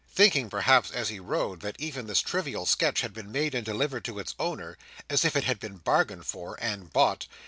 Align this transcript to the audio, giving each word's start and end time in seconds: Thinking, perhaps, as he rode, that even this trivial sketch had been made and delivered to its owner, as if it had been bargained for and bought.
Thinking, 0.09 0.49
perhaps, 0.49 0.89
as 0.89 1.09
he 1.09 1.19
rode, 1.19 1.59
that 1.59 1.75
even 1.77 2.07
this 2.07 2.21
trivial 2.21 2.65
sketch 2.65 3.01
had 3.01 3.13
been 3.13 3.31
made 3.31 3.53
and 3.53 3.63
delivered 3.63 4.03
to 4.05 4.17
its 4.17 4.33
owner, 4.39 4.75
as 5.11 5.23
if 5.23 5.35
it 5.35 5.43
had 5.43 5.59
been 5.59 5.77
bargained 5.77 6.25
for 6.25 6.57
and 6.59 6.91
bought. 6.91 7.27